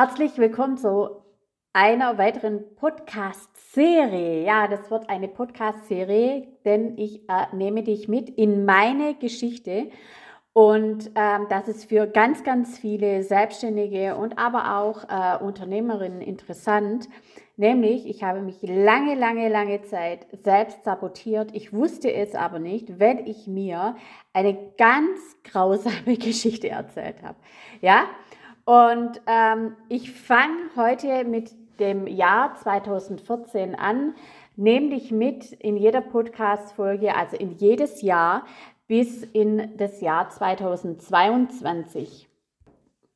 Herzlich 0.00 0.38
willkommen 0.38 0.76
zu 0.76 1.24
einer 1.72 2.18
weiteren 2.18 2.76
Podcast-Serie. 2.76 4.44
Ja, 4.44 4.68
das 4.68 4.92
wird 4.92 5.10
eine 5.10 5.26
Podcast-Serie, 5.26 6.46
denn 6.64 6.96
ich 6.96 7.28
äh, 7.28 7.46
nehme 7.52 7.82
dich 7.82 8.06
mit 8.06 8.30
in 8.30 8.64
meine 8.64 9.16
Geschichte. 9.16 9.90
Und 10.52 11.10
ähm, 11.16 11.46
das 11.48 11.66
ist 11.66 11.88
für 11.88 12.06
ganz, 12.06 12.44
ganz 12.44 12.78
viele 12.78 13.24
Selbstständige 13.24 14.14
und 14.14 14.38
aber 14.38 14.78
auch 14.78 15.02
äh, 15.08 15.42
Unternehmerinnen 15.42 16.20
interessant. 16.20 17.08
Nämlich, 17.56 18.06
ich 18.06 18.22
habe 18.22 18.40
mich 18.40 18.62
lange, 18.62 19.16
lange, 19.16 19.48
lange 19.48 19.82
Zeit 19.82 20.28
selbst 20.30 20.84
sabotiert. 20.84 21.50
Ich 21.56 21.72
wusste 21.72 22.12
es 22.12 22.36
aber 22.36 22.60
nicht, 22.60 23.00
wenn 23.00 23.26
ich 23.26 23.48
mir 23.48 23.96
eine 24.32 24.56
ganz 24.78 25.18
grausame 25.42 26.16
Geschichte 26.18 26.68
erzählt 26.68 27.20
habe. 27.24 27.38
Ja, 27.80 28.04
und 28.68 29.20
ähm, 29.26 29.74
ich 29.88 30.12
fange 30.12 30.68
heute 30.76 31.24
mit 31.24 31.50
dem 31.80 32.06
Jahr 32.06 32.54
2014 32.54 33.74
an, 33.74 34.14
nämlich 34.56 35.10
mit 35.10 35.52
in 35.52 35.78
jeder 35.78 36.02
Podcast-Folge, 36.02 37.16
also 37.16 37.38
in 37.38 37.52
jedes 37.52 38.02
Jahr 38.02 38.44
bis 38.86 39.22
in 39.22 39.78
das 39.78 40.02
Jahr 40.02 40.28
2022. 40.28 42.28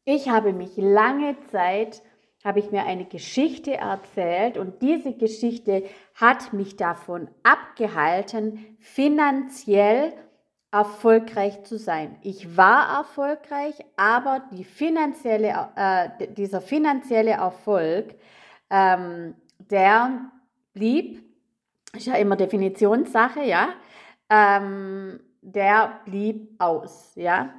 Ich 0.06 0.30
habe 0.30 0.54
mich 0.54 0.78
lange 0.78 1.36
Zeit, 1.50 2.00
habe 2.42 2.58
ich 2.58 2.70
mir 2.70 2.86
eine 2.86 3.04
Geschichte 3.04 3.74
erzählt 3.74 4.56
und 4.56 4.80
diese 4.80 5.12
Geschichte 5.12 5.82
hat 6.14 6.54
mich 6.54 6.78
davon 6.78 7.28
abgehalten, 7.42 8.74
finanziell 8.78 10.14
erfolgreich 10.72 11.62
zu 11.64 11.78
sein. 11.78 12.16
Ich 12.22 12.56
war 12.56 12.98
erfolgreich, 12.98 13.74
aber 13.96 14.42
die 14.52 14.64
finanzielle, 14.64 15.68
äh, 15.76 16.32
dieser 16.32 16.62
finanzielle 16.62 17.32
Erfolg, 17.32 18.14
ähm, 18.70 19.34
der 19.58 20.30
blieb, 20.72 21.22
ist 21.94 22.06
ja 22.06 22.14
immer 22.14 22.36
Definitionssache, 22.36 23.44
ja, 23.44 23.74
ähm, 24.30 25.20
der 25.42 26.00
blieb 26.06 26.58
aus, 26.58 27.12
ja. 27.16 27.52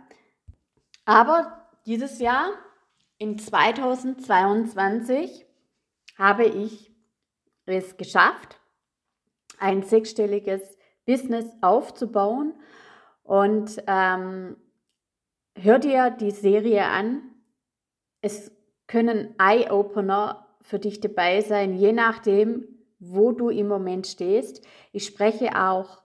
Aber 1.05 1.67
dieses 1.86 2.17
Jahr, 2.20 2.50
in 3.20 3.38
2022, 3.38 5.45
habe 6.17 6.45
ich 6.45 6.92
es 7.67 7.95
geschafft, 7.95 8.59
ein 9.59 9.83
sechsstelliges 9.83 10.80
Business 11.05 11.45
aufzubauen 11.61 12.55
und 13.23 13.81
ähm, 13.88 14.55
hör 15.55 15.79
dir 15.79 16.11
die 16.11 16.31
Serie 16.31 16.85
an. 16.85 17.21
Es 18.21 18.52
können 18.88 19.35
Eye-Opener 19.39 20.47
für 20.61 20.80
dich 20.80 21.02
dabei 21.02 21.41
sein, 21.41 21.73
je 21.73 21.91
nachdem, 21.91 22.67
wo 22.99 23.31
du 23.31 23.49
im 23.49 23.67
Moment 23.67 24.07
stehst. 24.07 24.65
Ich 24.91 25.05
spreche 25.05 25.57
auch 25.59 26.03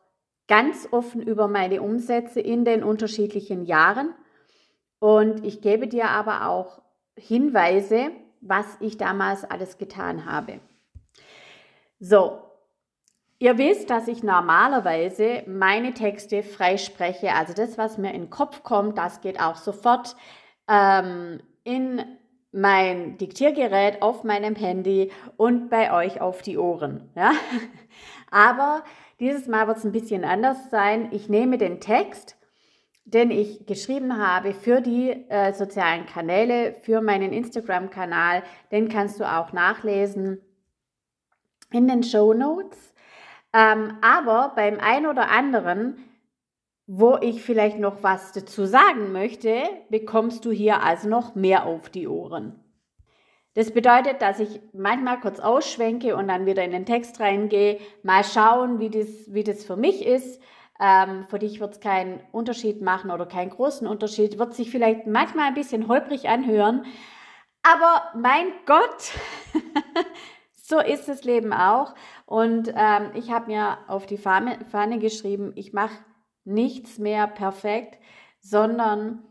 ganz 0.48 0.88
offen 0.90 1.22
über 1.22 1.46
meine 1.46 1.82
Umsätze 1.82 2.40
in 2.40 2.64
den 2.64 2.82
unterschiedlichen 2.82 3.64
Jahren 3.64 4.14
und 4.98 5.44
ich 5.44 5.60
gebe 5.60 5.86
dir 5.86 6.08
aber 6.08 6.48
auch 6.48 6.82
Hinweise, 7.16 8.10
was 8.40 8.66
ich 8.80 8.96
damals 8.96 9.44
alles 9.44 9.78
getan 9.78 10.24
habe. 10.24 10.60
So, 12.00 12.40
Ihr 13.40 13.56
wisst, 13.56 13.90
dass 13.90 14.08
ich 14.08 14.24
normalerweise 14.24 15.44
meine 15.46 15.94
Texte 15.94 16.42
freispreche. 16.42 17.34
Also 17.34 17.52
das, 17.52 17.78
was 17.78 17.96
mir 17.96 18.12
in 18.12 18.22
den 18.22 18.30
Kopf 18.30 18.64
kommt, 18.64 18.98
das 18.98 19.20
geht 19.20 19.40
auch 19.40 19.56
sofort 19.56 20.16
ähm, 20.68 21.40
in 21.62 22.02
mein 22.50 23.16
Diktiergerät 23.18 24.02
auf 24.02 24.24
meinem 24.24 24.56
Handy 24.56 25.12
und 25.36 25.68
bei 25.68 25.92
euch 25.92 26.20
auf 26.20 26.42
die 26.42 26.58
Ohren. 26.58 27.10
Ja? 27.14 27.32
Aber 28.30 28.82
dieses 29.20 29.46
Mal 29.46 29.68
wird 29.68 29.78
es 29.78 29.84
ein 29.84 29.92
bisschen 29.92 30.24
anders 30.24 30.70
sein. 30.70 31.08
Ich 31.12 31.28
nehme 31.28 31.58
den 31.58 31.80
Text, 31.80 32.36
den 33.04 33.30
ich 33.30 33.66
geschrieben 33.66 34.18
habe 34.18 34.52
für 34.52 34.80
die 34.80 35.10
äh, 35.28 35.52
sozialen 35.52 36.06
Kanäle, 36.06 36.74
für 36.82 37.00
meinen 37.00 37.32
Instagram-Kanal. 37.32 38.42
Den 38.72 38.88
kannst 38.88 39.20
du 39.20 39.24
auch 39.24 39.52
nachlesen 39.52 40.40
in 41.70 41.86
den 41.86 42.02
Show 42.02 42.34
Notes. 42.34 42.87
Ähm, 43.58 43.94
aber 44.02 44.52
beim 44.54 44.78
einen 44.78 45.06
oder 45.06 45.30
anderen, 45.30 45.96
wo 46.86 47.18
ich 47.20 47.42
vielleicht 47.42 47.78
noch 47.78 48.04
was 48.04 48.30
dazu 48.32 48.66
sagen 48.66 49.10
möchte, 49.10 49.64
bekommst 49.90 50.44
du 50.44 50.52
hier 50.52 50.84
also 50.84 51.08
noch 51.08 51.34
mehr 51.34 51.66
auf 51.66 51.90
die 51.90 52.06
Ohren. 52.06 52.64
Das 53.54 53.72
bedeutet, 53.72 54.22
dass 54.22 54.38
ich 54.38 54.60
manchmal 54.72 55.18
kurz 55.18 55.40
ausschwenke 55.40 56.14
und 56.14 56.28
dann 56.28 56.46
wieder 56.46 56.62
in 56.62 56.70
den 56.70 56.86
Text 56.86 57.18
reingehe, 57.18 57.80
mal 58.04 58.22
schauen, 58.22 58.78
wie 58.78 58.90
das, 58.90 59.08
wie 59.26 59.42
das 59.42 59.64
für 59.64 59.76
mich 59.76 60.06
ist. 60.06 60.40
Ähm, 60.80 61.24
für 61.28 61.40
dich 61.40 61.58
wird 61.58 61.72
es 61.74 61.80
keinen 61.80 62.20
Unterschied 62.30 62.80
machen 62.80 63.10
oder 63.10 63.26
keinen 63.26 63.50
großen 63.50 63.88
Unterschied, 63.88 64.38
wird 64.38 64.54
sich 64.54 64.70
vielleicht 64.70 65.08
manchmal 65.08 65.48
ein 65.48 65.54
bisschen 65.54 65.88
holprig 65.88 66.28
anhören. 66.28 66.84
Aber 67.64 68.04
mein 68.14 68.52
Gott, 68.66 69.10
so 70.68 70.80
ist 70.80 71.08
das 71.08 71.24
Leben 71.24 71.52
auch. 71.52 71.94
Und 72.26 72.72
ähm, 72.76 73.10
ich 73.14 73.30
habe 73.30 73.50
mir 73.50 73.78
auf 73.88 74.06
die 74.06 74.18
Fahne, 74.18 74.98
geschrieben, 74.98 75.52
ich 75.54 75.72
mache 75.72 75.96
nichts 76.44 76.98
mehr 76.98 77.26
perfekt, 77.26 77.98
sondern 78.40 79.22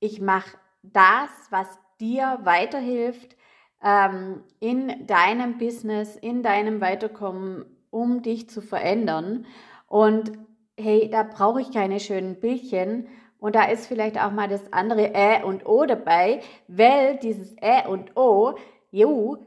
ich 0.00 0.20
mache 0.20 0.58
das, 0.82 1.30
was 1.50 1.66
dir 2.00 2.40
weiterhilft 2.42 3.36
ähm, 3.82 4.42
in 4.58 5.06
deinem 5.06 5.58
Business, 5.58 6.16
in 6.16 6.42
deinem 6.42 6.80
Weiterkommen, 6.80 7.64
um 7.90 8.22
dich 8.22 8.48
zu 8.48 8.60
verändern. 8.60 9.46
Und 9.86 10.32
hey, 10.76 11.08
da 11.10 11.22
brauche 11.22 11.60
ich 11.60 11.70
keine 11.70 12.00
schönen 12.00 12.40
Bildchen. 12.40 13.06
Und 13.38 13.54
da 13.54 13.64
ist 13.64 13.86
vielleicht 13.86 14.20
auch 14.20 14.32
mal 14.32 14.48
das 14.48 14.72
andere 14.72 15.14
Ä 15.14 15.44
und 15.44 15.66
O 15.66 15.86
dabei, 15.86 16.40
weil 16.68 17.16
dieses 17.18 17.56
Ä 17.62 17.86
und 17.86 18.16
O, 18.16 18.54
jo, 18.90 19.38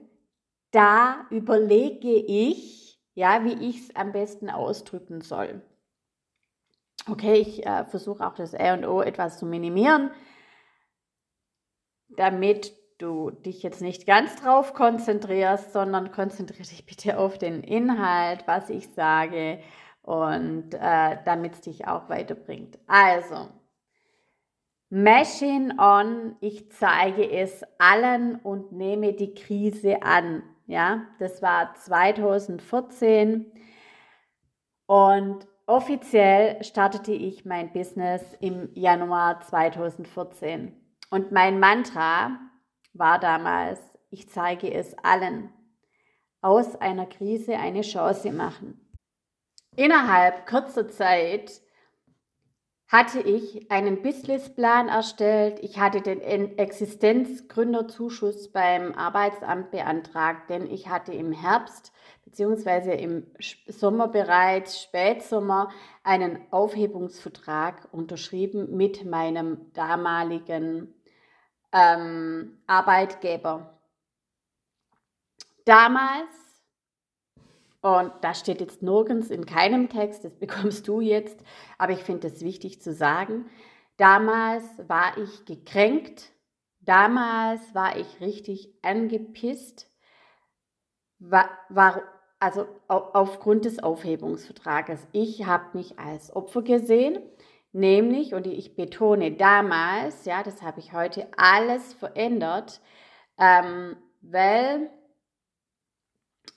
da 0.73 1.25
überlege 1.29 2.13
ich, 2.13 2.99
ja, 3.13 3.45
wie 3.45 3.69
ich 3.69 3.89
es 3.89 3.95
am 3.95 4.11
besten 4.11 4.49
ausdrücken 4.49 5.21
soll. 5.21 5.61
Okay, 7.09 7.35
ich 7.35 7.65
äh, 7.65 7.85
versuche 7.85 8.25
auch 8.25 8.33
das 8.33 8.53
Ä 8.53 8.73
und 8.73 8.85
O 8.85 9.01
etwas 9.01 9.37
zu 9.37 9.45
minimieren, 9.45 10.11
damit 12.09 12.73
du 12.97 13.29
dich 13.29 13.61
jetzt 13.61 13.81
nicht 13.81 14.07
ganz 14.07 14.35
drauf 14.37 14.73
konzentrierst, 14.73 15.73
sondern 15.73 16.11
konzentriere 16.11 16.67
dich 16.67 16.85
bitte 16.85 17.19
auf 17.19 17.37
den 17.37 17.61
Inhalt, 17.61 18.47
was 18.47 18.69
ich 18.69 18.89
sage 18.93 19.59
und 20.01 20.73
äh, 20.73 21.17
damit 21.25 21.53
es 21.53 21.61
dich 21.61 21.87
auch 21.87 22.09
weiterbringt. 22.09 22.79
Also, 22.87 23.49
Machine 24.89 25.75
on, 25.77 26.35
ich 26.39 26.71
zeige 26.71 27.29
es 27.29 27.63
allen 27.79 28.35
und 28.37 28.71
nehme 28.71 29.13
die 29.13 29.33
Krise 29.33 30.03
an. 30.03 30.43
Ja, 30.73 31.05
das 31.19 31.43
war 31.43 31.75
2014 31.75 33.45
und 34.87 35.47
offiziell 35.67 36.63
startete 36.63 37.11
ich 37.11 37.45
mein 37.45 37.71
Business 37.71 38.23
im 38.39 38.71
Januar 38.73 39.39
2014. 39.41 40.73
Und 41.11 41.31
mein 41.31 41.59
Mantra 41.59 42.39
war 42.93 43.19
damals, 43.19 43.79
ich 44.09 44.31
zeige 44.31 44.73
es 44.73 44.97
allen, 45.03 45.53
aus 46.41 46.75
einer 46.77 47.05
Krise 47.05 47.55
eine 47.55 47.81
Chance 47.81 48.31
machen. 48.31 48.97
Innerhalb 49.75 50.47
kurzer 50.47 50.89
Zeit 50.89 51.51
hatte 52.93 53.19
ich 53.21 53.71
einen 53.71 54.03
Businessplan 54.03 54.87
erstellt. 54.87 55.57
Ich 55.63 55.79
hatte 55.79 56.01
den 56.01 56.21
Existenzgründerzuschuss 56.59 58.51
beim 58.51 58.93
Arbeitsamt 58.93 59.71
beantragt, 59.71 60.51
denn 60.51 60.69
ich 60.69 60.89
hatte 60.89 61.11
im 61.11 61.31
Herbst 61.31 61.91
bzw. 62.23 62.93
im 63.03 63.25
Sommer 63.67 64.09
bereits, 64.09 64.79
Spätsommer, 64.79 65.71
einen 66.03 66.37
Aufhebungsvertrag 66.51 67.87
unterschrieben 67.91 68.77
mit 68.77 69.03
meinem 69.05 69.73
damaligen 69.73 70.93
ähm, 71.71 72.59
Arbeitgeber. 72.67 73.79
Damals 75.65 76.42
und 77.83 78.13
das 78.21 78.39
steht 78.39 78.61
jetzt 78.61 78.81
nirgends 78.81 79.29
in 79.29 79.45
keinem 79.45 79.89
Text, 79.89 80.23
das 80.23 80.33
bekommst 80.39 80.87
du 80.87 81.01
jetzt, 81.01 81.37
aber 81.77 81.91
ich 81.91 81.99
finde 81.99 82.27
es 82.27 82.41
wichtig 82.41 82.81
zu 82.81 82.93
sagen. 82.93 83.45
Damals 83.97 84.63
war 84.87 85.17
ich 85.17 85.45
gekränkt, 85.45 86.31
damals 86.79 87.75
war 87.75 87.97
ich 87.97 88.21
richtig 88.21 88.73
angepisst, 88.81 89.91
war, 91.19 91.49
war 91.67 92.01
also 92.39 92.67
aufgrund 92.87 93.65
des 93.65 93.83
Aufhebungsvertrages. 93.83 95.05
Ich 95.11 95.45
habe 95.45 95.77
mich 95.77 95.99
als 95.99 96.33
Opfer 96.33 96.61
gesehen, 96.61 97.19
nämlich, 97.73 98.33
und 98.33 98.47
ich 98.47 98.77
betone 98.77 99.33
damals, 99.33 100.23
ja, 100.23 100.41
das 100.41 100.61
habe 100.61 100.79
ich 100.79 100.93
heute 100.93 101.27
alles 101.35 101.93
verändert, 101.93 102.79
ähm, 103.37 103.97
weil 104.21 104.89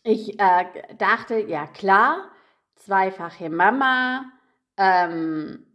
ich 0.06 0.38
äh, 0.38 0.64
dachte, 0.98 1.40
ja 1.40 1.66
klar, 1.66 2.30
zweifache 2.76 3.50
Mama, 3.50 4.26
ähm, 4.76 5.66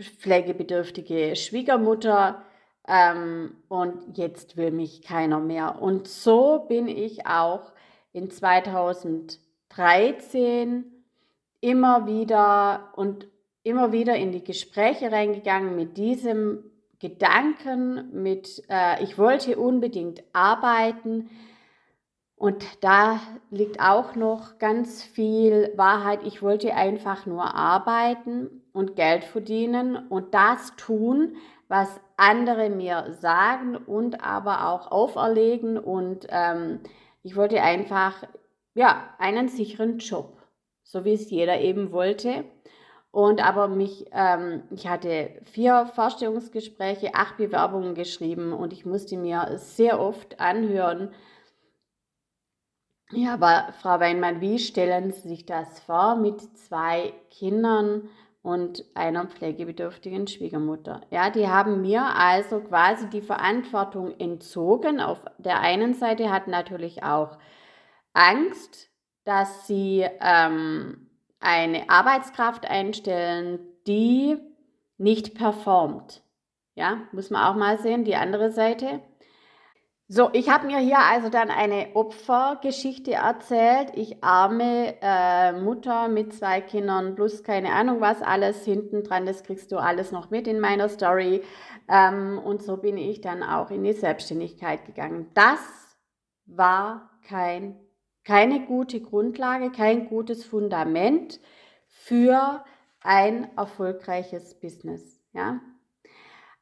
pflegebedürftige 0.00 1.34
Schwiegermutter 1.34 2.44
ähm, 2.86 3.56
und 3.68 4.16
jetzt 4.16 4.56
will 4.56 4.70
mich 4.70 5.02
keiner 5.02 5.40
mehr. 5.40 5.82
Und 5.82 6.06
so 6.06 6.64
bin 6.68 6.86
ich 6.86 7.26
auch 7.26 7.72
in 8.12 8.30
2013 8.30 10.84
immer 11.60 12.06
wieder 12.06 12.92
und 12.94 13.26
immer 13.64 13.90
wieder 13.90 14.14
in 14.14 14.30
die 14.30 14.44
Gespräche 14.44 15.10
reingegangen 15.10 15.74
mit 15.74 15.96
diesem 15.96 16.70
Gedanken, 17.00 18.22
mit 18.22 18.62
äh, 18.68 19.02
ich 19.02 19.18
wollte 19.18 19.58
unbedingt 19.58 20.22
arbeiten. 20.32 21.30
Und 22.36 22.82
da 22.82 23.20
liegt 23.50 23.80
auch 23.80 24.16
noch 24.16 24.58
ganz 24.58 25.02
viel 25.02 25.72
Wahrheit. 25.76 26.20
Ich 26.24 26.42
wollte 26.42 26.74
einfach 26.74 27.26
nur 27.26 27.54
arbeiten 27.54 28.62
und 28.72 28.96
Geld 28.96 29.24
verdienen 29.24 29.96
und 30.08 30.34
das 30.34 30.74
tun, 30.76 31.36
was 31.68 32.00
andere 32.16 32.70
mir 32.70 33.14
sagen 33.20 33.76
und 33.76 34.22
aber 34.22 34.68
auch 34.68 34.90
auferlegen. 34.90 35.78
Und 35.78 36.26
ähm, 36.28 36.80
ich 37.22 37.36
wollte 37.36 37.62
einfach 37.62 38.24
ja 38.74 39.14
einen 39.18 39.48
sicheren 39.48 39.98
Job, 39.98 40.36
so 40.82 41.04
wie 41.04 41.14
es 41.14 41.30
jeder 41.30 41.60
eben 41.60 41.92
wollte. 41.92 42.44
Und 43.12 43.46
aber 43.46 43.68
mich, 43.68 44.06
ähm, 44.10 44.64
ich 44.72 44.88
hatte 44.88 45.30
vier 45.44 45.86
Vorstellungsgespräche, 45.94 47.14
acht 47.14 47.36
Bewerbungen 47.36 47.94
geschrieben 47.94 48.52
und 48.52 48.72
ich 48.72 48.84
musste 48.84 49.16
mir 49.16 49.52
sehr 49.54 50.00
oft 50.00 50.40
anhören, 50.40 51.10
ja, 53.14 53.34
aber 53.34 53.72
Frau 53.80 54.00
Weinmann, 54.00 54.40
wie 54.40 54.58
stellen 54.58 55.12
Sie 55.12 55.28
sich 55.28 55.46
das 55.46 55.80
vor 55.80 56.16
mit 56.16 56.40
zwei 56.58 57.12
Kindern 57.30 58.08
und 58.42 58.84
einer 58.94 59.26
pflegebedürftigen 59.26 60.26
Schwiegermutter? 60.26 61.00
Ja, 61.10 61.30
die 61.30 61.48
haben 61.48 61.80
mir 61.80 62.04
also 62.16 62.60
quasi 62.60 63.08
die 63.08 63.22
Verantwortung 63.22 64.18
entzogen. 64.18 65.00
Auf 65.00 65.24
der 65.38 65.60
einen 65.60 65.94
Seite 65.94 66.30
hat 66.30 66.46
natürlich 66.46 67.02
auch 67.02 67.38
Angst, 68.12 68.90
dass 69.24 69.66
sie 69.66 70.06
ähm, 70.20 71.10
eine 71.40 71.88
Arbeitskraft 71.88 72.66
einstellen, 72.66 73.60
die 73.86 74.36
nicht 74.98 75.34
performt. 75.34 76.22
Ja, 76.74 77.02
muss 77.12 77.30
man 77.30 77.44
auch 77.44 77.56
mal 77.56 77.78
sehen, 77.78 78.04
die 78.04 78.16
andere 78.16 78.50
Seite. 78.50 79.00
So, 80.06 80.28
ich 80.34 80.50
habe 80.50 80.66
mir 80.66 80.78
hier 80.78 80.98
also 80.98 81.30
dann 81.30 81.50
eine 81.50 81.94
Opfergeschichte 81.94 83.12
erzählt. 83.12 83.92
Ich 83.94 84.22
arme 84.22 84.96
äh, 85.00 85.52
Mutter 85.52 86.08
mit 86.08 86.34
zwei 86.34 86.60
Kindern 86.60 87.14
plus 87.14 87.42
keine 87.42 87.72
Ahnung 87.72 88.02
was 88.02 88.20
alles 88.20 88.64
hinten 88.64 89.02
dran, 89.02 89.24
das 89.24 89.44
kriegst 89.44 89.72
du 89.72 89.78
alles 89.78 90.12
noch 90.12 90.30
mit 90.30 90.46
in 90.46 90.60
meiner 90.60 90.90
Story. 90.90 91.42
Ähm, 91.88 92.38
und 92.38 92.62
so 92.62 92.76
bin 92.76 92.98
ich 92.98 93.22
dann 93.22 93.42
auch 93.42 93.70
in 93.70 93.82
die 93.82 93.94
Selbstständigkeit 93.94 94.84
gegangen. 94.84 95.30
Das 95.34 95.60
war 96.46 97.10
kein 97.26 97.80
keine 98.24 98.64
gute 98.66 99.00
Grundlage, 99.00 99.70
kein 99.70 100.08
gutes 100.08 100.44
Fundament 100.44 101.40
für 101.88 102.64
ein 103.00 103.54
erfolgreiches 103.56 104.58
Business. 104.60 105.20
Ja? 105.32 105.60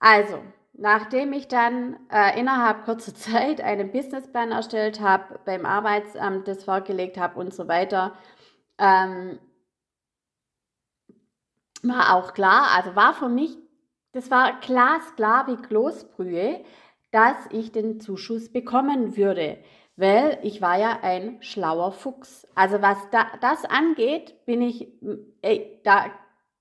Also, 0.00 0.38
nachdem 0.72 1.32
ich 1.32 1.48
dann 1.48 1.96
äh, 2.10 2.38
innerhalb 2.38 2.84
kurzer 2.84 3.14
Zeit 3.16 3.60
einen 3.60 3.92
Businessplan 3.92 4.52
erstellt 4.52 5.00
habe, 5.00 5.40
beim 5.44 5.66
Arbeitsamt 5.66 6.48
das 6.48 6.64
vorgelegt 6.64 7.18
habe 7.18 7.38
und 7.38 7.54
so 7.54 7.68
weiter, 7.68 8.14
ähm, 8.78 9.38
war 11.82 12.14
auch 12.14 12.32
klar, 12.32 12.68
also 12.76 12.94
war 12.94 13.14
für 13.14 13.28
mich, 13.28 13.56
das 14.12 14.30
war 14.30 14.60
glasklar 14.60 15.46
wie 15.48 15.56
Kloßbrühe, 15.56 16.64
dass 17.10 17.36
ich 17.50 17.72
den 17.72 18.00
Zuschuss 18.00 18.52
bekommen 18.52 19.16
würde 19.16 19.58
weil 19.96 20.38
ich 20.42 20.62
war 20.62 20.78
ja 20.78 21.00
ein 21.02 21.42
schlauer 21.42 21.92
Fuchs. 21.92 22.46
Also 22.54 22.80
was 22.82 22.98
da, 23.10 23.26
das 23.40 23.64
angeht, 23.64 24.44
bin 24.46 24.62
ich, 24.62 24.88
ey, 25.42 25.80
da 25.84 26.06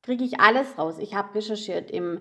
kriege 0.04 0.24
ich 0.24 0.40
alles 0.40 0.78
raus. 0.78 0.98
Ich 1.00 1.16
habe 1.16 1.36
recherchiert 1.36 1.92
im, 1.92 2.20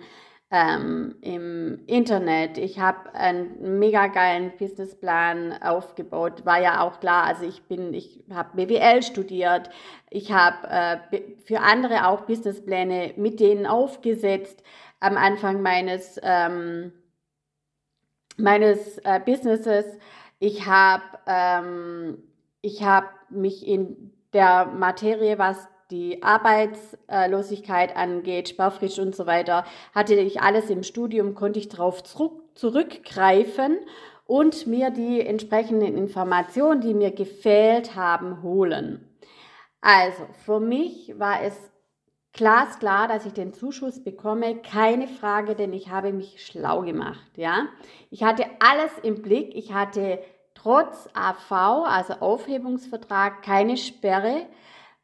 ähm, 0.53 1.15
im 1.21 1.87
Internet, 1.87 2.59
ich 2.59 2.81
habe 2.81 3.15
einen 3.15 3.79
mega 3.79 4.09
geilen 4.09 4.53
Businessplan 4.59 5.63
aufgebaut, 5.63 6.45
war 6.45 6.61
ja 6.61 6.81
auch 6.81 6.99
klar, 6.99 7.25
also 7.25 7.45
ich 7.45 7.63
bin, 7.63 7.95
ich 7.95 8.25
habe 8.33 8.57
BWL 8.57 9.03
studiert, 9.03 9.71
ich 10.11 10.33
habe 10.33 10.69
äh, 10.69 11.21
für 11.45 11.61
andere 11.61 12.09
auch 12.09 12.23
Businesspläne 12.23 13.15
mit 13.17 13.39
denen 13.39 13.65
aufgesetzt. 13.67 14.63
Am 14.99 15.17
Anfang 15.17 15.63
meines, 15.63 16.19
ähm, 16.23 16.93
meines 18.37 18.99
äh, 18.99 19.21
Businesses. 19.25 19.87
Ich 20.41 20.67
habe 20.67 21.05
ähm, 21.27 22.19
hab 22.65 23.31
mich 23.31 23.67
in 23.67 24.13
der 24.33 24.67
Materie, 24.67 25.39
was 25.39 25.69
die 25.91 26.23
Arbeitslosigkeit 26.23 27.97
angeht, 27.97 28.49
Sparfrisch 28.49 28.99
und 28.99 29.15
so 29.15 29.27
weiter, 29.27 29.65
hatte 29.95 30.15
ich 30.15 30.41
alles 30.41 30.71
im 30.71 30.83
Studium, 30.83 31.35
konnte 31.35 31.59
ich 31.59 31.69
darauf 31.69 32.03
zurück, 32.03 32.41
zurückgreifen 32.55 33.79
und 34.27 34.67
mir 34.67 34.91
die 34.91 35.21
entsprechenden 35.21 35.97
Informationen, 35.97 36.81
die 36.81 36.95
mir 36.95 37.11
gefehlt 37.11 37.97
haben, 37.97 38.43
holen. 38.43 39.09
Also 39.81 40.23
für 40.45 40.61
mich 40.61 41.19
war 41.19 41.43
es 41.43 41.57
glasklar, 42.33 43.09
dass 43.09 43.27
ich 43.27 43.33
den 43.33 43.53
Zuschuss 43.53 44.05
bekomme, 44.05 44.57
keine 44.57 45.09
Frage, 45.09 45.57
denn 45.57 45.73
ich 45.73 45.91
habe 45.91 46.13
mich 46.13 46.45
schlau 46.45 46.83
gemacht, 46.83 47.31
ja. 47.37 47.67
Ich 48.11 48.23
hatte 48.23 48.45
alles 48.61 48.93
im 49.03 49.23
Blick, 49.23 49.55
ich 49.55 49.73
hatte 49.73 50.21
trotz 50.55 51.09
AV, 51.15 51.53
also 51.87 52.15
Aufhebungsvertrag, 52.15 53.43
keine 53.43 53.77
Sperre 53.77 54.47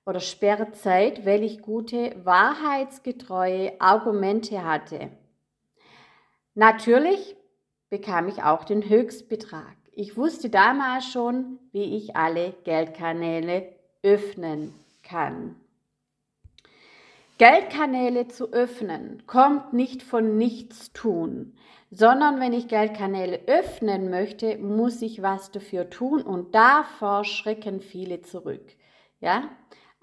oder 0.06 0.20
Sperrzeit, 0.20 1.26
weil 1.26 1.42
ich 1.42 1.60
gute, 1.60 2.14
wahrheitsgetreue 2.24 3.78
Argumente 3.80 4.64
hatte. 4.64 5.10
Natürlich 6.54 7.36
bekam 7.90 8.28
ich 8.28 8.42
auch 8.42 8.64
den 8.64 8.88
Höchstbetrag. 8.88 9.76
Ich 9.92 10.16
wusste 10.16 10.48
damals 10.48 11.06
schon, 11.06 11.58
wie 11.72 11.96
ich 11.96 12.16
alle 12.16 12.54
Geldkanäle 12.64 13.74
öffnen 14.02 14.72
kann. 15.02 15.56
Geldkanäle 17.38 18.28
zu 18.28 18.52
öffnen 18.52 19.24
kommt 19.26 19.72
nicht 19.72 20.02
von 20.02 20.38
nichts 20.38 20.92
tun, 20.92 21.54
sondern 21.90 22.40
wenn 22.40 22.52
ich 22.54 22.68
Geldkanäle 22.68 23.40
öffnen 23.46 24.08
möchte, 24.08 24.56
muss 24.56 25.02
ich 25.02 25.20
was 25.20 25.50
dafür 25.50 25.90
tun 25.90 26.22
und 26.22 26.54
davor 26.54 27.24
schrecken 27.24 27.80
viele 27.80 28.22
zurück. 28.22 28.64
Ja, 29.20 29.50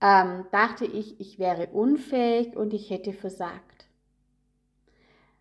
ähm, 0.00 0.46
dachte 0.52 0.84
ich, 0.84 1.20
ich 1.20 1.38
wäre 1.38 1.68
unfähig 1.68 2.56
und 2.56 2.72
ich 2.72 2.90
hätte 2.90 3.12
versagt. 3.12 3.86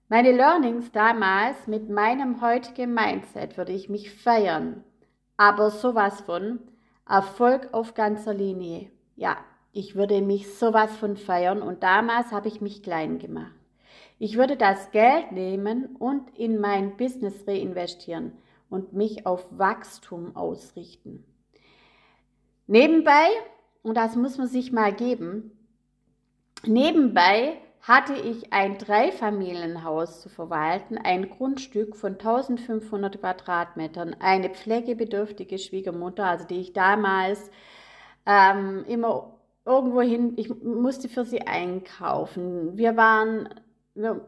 Meine 0.10 0.32
Learnings 0.32 0.92
damals 0.92 1.68
mit 1.68 1.90
meinem 1.90 2.42
heutigen 2.42 2.94
Mindset 2.94 3.58
würde 3.58 3.74
ich 3.74 3.90
mich 3.90 4.12
feiern, 4.12 4.84
aber 5.36 5.70
sowas 5.70 6.22
von 6.22 6.60
Erfolg 7.08 7.74
auf 7.74 7.94
ganzer 7.94 8.34
Linie. 8.34 8.90
Ja, 9.16 9.38
ich 9.74 9.96
würde 9.96 10.22
mich 10.22 10.58
sowas 10.58 10.96
von 10.96 11.18
feiern 11.18 11.62
und 11.62 11.84
damals 11.84 12.32
habe 12.32 12.48
ich 12.48 12.62
mich 12.62 12.84
klein 12.84 13.20
gemacht. 13.20 13.52
Ich 14.18 14.38
würde 14.38 14.58
das 14.58 14.92
Geld 14.92 15.32
nehmen 15.32 15.96
und 15.98 16.36
in 16.38 16.60
mein 16.60 16.98
Business 16.98 17.46
reinvestieren 17.46 18.32
und 18.70 18.94
mich 18.94 19.26
auf 19.26 19.46
Wachstum 19.52 20.36
ausrichten. 20.36 21.24
Nebenbei 22.66 23.28
und 23.84 23.96
das 23.96 24.16
muss 24.16 24.38
man 24.38 24.48
sich 24.48 24.72
mal 24.72 24.94
geben. 24.94 25.52
Nebenbei 26.66 27.58
hatte 27.82 28.14
ich 28.14 28.52
ein 28.52 28.78
Dreifamilienhaus 28.78 30.22
zu 30.22 30.28
verwalten, 30.28 30.98
ein 30.98 31.30
Grundstück 31.30 31.96
von 31.96 32.14
1500 32.14 33.20
Quadratmetern, 33.20 34.16
eine 34.20 34.50
pflegebedürftige 34.50 35.58
Schwiegermutter, 35.58 36.26
also 36.26 36.46
die 36.46 36.60
ich 36.60 36.74
damals 36.74 37.50
ähm, 38.26 38.84
immer 38.88 39.38
irgendwo 39.66 40.02
hin, 40.02 40.34
ich 40.36 40.50
musste 40.64 41.08
für 41.08 41.24
sie 41.24 41.42
einkaufen. 41.42 42.78
Wir 42.78 42.98
waren, 42.98 43.50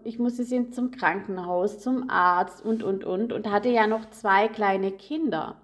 ich 0.03 0.19
musste 0.19 0.43
sie 0.45 0.69
zum 0.69 0.91
Krankenhaus, 0.91 1.79
zum 1.79 2.09
Arzt 2.09 2.63
und, 2.63 2.83
und, 2.83 3.03
und 3.03 3.33
und 3.33 3.51
hatte 3.51 3.69
ja 3.69 3.87
noch 3.87 4.09
zwei 4.09 4.47
kleine 4.47 4.91
Kinder 4.91 5.57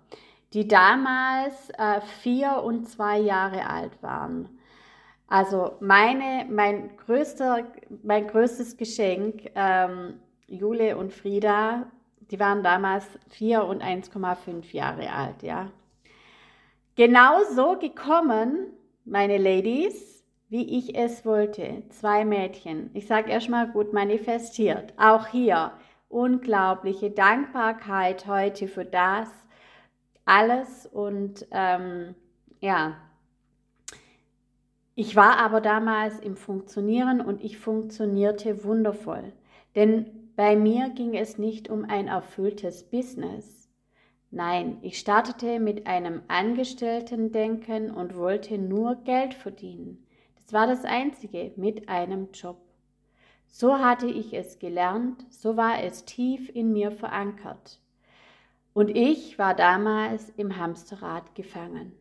die 0.56 0.68
damals 0.70 1.70
äh, 1.72 2.00
vier 2.22 2.64
und 2.64 2.88
zwei 2.88 3.20
Jahre 3.20 3.70
alt 3.70 4.02
waren. 4.02 4.48
Also 5.28 5.74
meine, 5.82 6.46
mein, 6.50 6.96
größter, 6.96 7.66
mein 8.04 8.28
größtes 8.28 8.78
Geschenk, 8.78 9.52
ähm, 9.54 10.14
Jule 10.48 10.98
und 10.98 11.12
Frieda, 11.12 11.88
die 12.32 12.40
waren 12.40 12.64
damals 12.64 13.06
vier 13.28 13.66
und 13.66 13.84
1,5 13.84 14.72
Jahre 14.72 15.12
alt, 15.12 15.44
ja. 15.44 15.72
Genau 16.96 17.44
so 17.54 17.78
gekommen, 17.78 18.68
meine 19.04 19.38
Ladies, 19.38 20.24
wie 20.48 20.78
ich 20.78 20.98
es 20.98 21.26
wollte. 21.26 21.84
Zwei 21.90 22.24
Mädchen. 22.24 22.92
Ich 22.94 23.08
sage 23.08 23.30
erstmal 23.30 23.68
gut 23.68 23.92
manifestiert. 23.92 24.94
Auch 24.96 25.28
hier 25.28 25.74
unglaubliche 26.08 27.12
Dankbarkeit 27.12 28.26
heute 28.28 28.70
für 28.70 28.86
das, 28.86 29.28
alles 30.26 30.86
und 30.88 31.48
ähm, 31.52 32.16
ja, 32.60 32.98
ich 34.96 35.16
war 35.16 35.38
aber 35.40 35.60
damals 35.62 36.20
im 36.20 36.38
Funktionieren 36.38 37.22
und 37.22 37.44
ich 37.44 37.58
funktionierte 37.58 38.64
wundervoll. 38.64 39.34
Denn 39.76 40.32
bei 40.36 40.56
mir 40.56 40.90
ging 40.90 41.16
es 41.16 41.38
nicht 41.38 41.70
um 41.70 41.86
ein 41.86 42.08
erfülltes 42.08 42.90
Business. 42.90 43.70
Nein, 44.32 44.80
ich 44.82 44.98
startete 44.98 45.60
mit 45.60 45.86
einem 45.86 46.22
Angestellten-Denken 46.28 47.92
und 47.92 48.16
wollte 48.16 48.58
nur 48.58 48.96
Geld 49.04 49.34
verdienen. 49.34 50.06
Das 50.36 50.54
war 50.54 50.68
das 50.68 50.86
Einzige 50.86 51.52
mit 51.56 51.90
einem 51.90 52.30
Job. 52.32 52.62
So 53.48 53.80
hatte 53.80 54.08
ich 54.08 54.34
es 54.34 54.60
gelernt, 54.60 55.26
so 55.30 55.56
war 55.58 55.84
es 55.84 56.06
tief 56.06 56.50
in 56.54 56.74
mir 56.74 56.92
verankert. 56.92 57.80
Und 58.76 58.90
ich 58.90 59.40
war 59.40 59.56
damals 59.56 60.34
im 60.36 60.58
Hamsterrad 60.58 61.34
gefangen. 61.34 61.94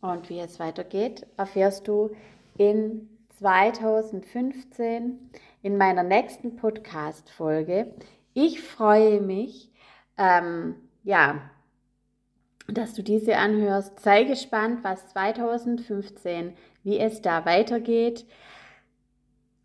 Und 0.00 0.30
wie 0.30 0.40
es 0.40 0.58
weitergeht, 0.58 1.26
erfährst 1.36 1.86
du 1.86 2.16
in 2.56 3.10
2015 3.38 5.18
in 5.60 5.76
meiner 5.76 6.02
nächsten 6.02 6.56
Podcast-Folge. 6.56 7.94
Ich 8.32 8.62
freue 8.62 9.20
mich, 9.20 9.70
ähm, 10.16 10.76
ja, 11.04 11.50
dass 12.68 12.94
du 12.94 13.02
diese 13.02 13.36
anhörst. 13.36 14.00
Sei 14.00 14.24
gespannt, 14.24 14.82
was 14.82 15.08
2015, 15.10 16.54
wie 16.84 16.98
es 16.98 17.20
da 17.20 17.44
weitergeht. 17.44 18.24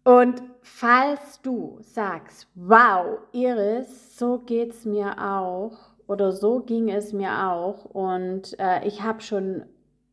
Und 0.07 0.41
falls 0.61 1.41
du 1.41 1.79
sagst, 1.81 2.47
wow, 2.55 3.19
Iris, 3.33 4.17
so 4.17 4.39
geht 4.39 4.71
es 4.71 4.85
mir 4.85 5.21
auch 5.21 5.77
oder 6.07 6.31
so 6.31 6.61
ging 6.61 6.87
es 6.87 7.11
mir 7.11 7.49
auch 7.49 7.83
und 7.83 8.57
äh, 8.57 8.87
ich 8.87 9.03
habe 9.03 9.19
schon 9.19 9.65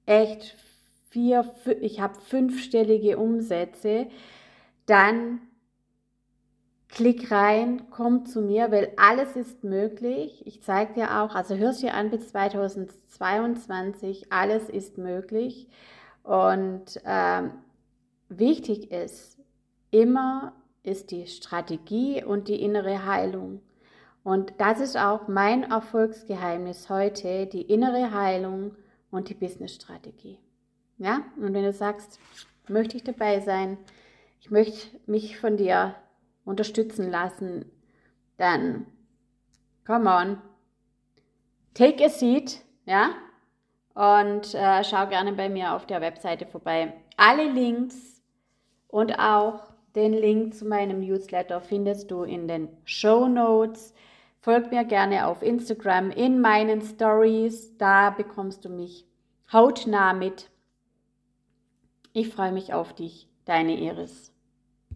echt 0.05 0.57
vier, 1.11 1.49
ich 1.81 2.01
habe 2.01 2.21
fünfstellige 2.23 3.19
Umsätze, 3.19 4.09
dann 4.87 5.43
klick 6.89 7.31
rein, 7.31 7.83
komm 7.91 8.27
zu 8.27 8.43
mir, 8.43 8.73
weil 8.73 8.95
alles 8.97 9.37
ist 9.37 9.63
möglich. 9.63 10.45
Ich 10.45 10.61
zeige 10.65 10.95
dir 10.95 11.23
auch, 11.23 11.37
also 11.37 11.55
hörst 11.55 11.83
dir 11.83 11.95
an 11.95 12.11
bis 12.11 12.31
2022, 12.31 14.33
alles 14.33 14.69
ist 14.69 14.99
möglich. 14.99 15.69
Und 16.25 17.01
ähm, 17.05 17.53
wichtig 18.29 18.91
ist, 18.91 19.34
immer 19.95 20.53
ist 20.83 21.13
die 21.13 21.27
Strategie 21.27 22.23
und 22.25 22.49
die 22.49 22.61
innere 22.61 23.07
Heilung. 23.07 23.63
Und 24.25 24.55
das 24.59 24.81
ist 24.81 24.97
auch 24.97 25.29
mein 25.29 25.71
Erfolgsgeheimnis 25.71 26.91
heute, 26.91 27.47
die 27.47 27.63
innere 27.63 28.11
Heilung 28.11 28.75
und 29.11 29.29
die 29.29 29.35
Businessstrategie. 29.35 30.39
Ja, 30.99 31.23
und 31.37 31.55
wenn 31.55 31.63
du 31.63 31.73
sagst, 31.73 32.19
möchte 32.69 32.97
ich 32.97 33.05
dabei 33.05 33.41
sein, 33.41 33.79
ich 34.41 34.51
möchte 34.51 34.99
mich 35.07 35.39
von 35.39 35.57
dir 35.57 35.95
unterstützen 36.45 37.11
lassen, 37.11 37.71
dann 38.37 38.87
come 39.87 40.11
on, 40.11 40.39
take 41.73 42.05
a 42.05 42.09
seat, 42.09 42.63
ja, 42.85 43.11
und 43.95 44.55
äh, 44.55 44.83
schau 44.83 45.07
gerne 45.07 45.33
bei 45.35 45.49
mir 45.49 45.75
auf 45.75 45.87
der 45.87 46.01
Webseite 46.01 46.47
vorbei. 46.47 46.95
Alle 47.17 47.49
Links 47.51 48.23
und 48.89 49.19
auch 49.19 49.74
den 49.95 50.13
Link 50.13 50.55
zu 50.55 50.67
meinem 50.67 51.01
Newsletter 51.01 51.61
findest 51.61 52.11
du 52.11 52.23
in 52.23 52.49
den 52.49 52.69
Show 52.85 53.29
Notes. 53.29 53.95
Folg 54.41 54.71
mir 54.71 54.85
gerne 54.85 55.27
auf 55.27 55.43
Instagram 55.43 56.11
in 56.11 56.41
meinen 56.41 56.83
Stories. 56.83 57.77
Da 57.79 58.11
bekommst 58.11 58.65
du 58.65 58.69
mich 58.69 59.07
hautnah 59.53 60.13
mit. 60.13 60.51
Ich 62.13 62.29
freue 62.29 62.53
mich 62.53 62.75
auf 62.75 62.93
dich, 62.93 63.29
deine 63.45 63.79
Iris. 63.79 64.34